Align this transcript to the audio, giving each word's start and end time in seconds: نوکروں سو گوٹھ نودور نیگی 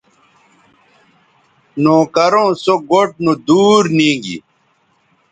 نوکروں 1.83 2.49
سو 2.63 2.75
گوٹھ 2.89 3.13
نودور 3.23 3.83
نیگی 3.97 4.37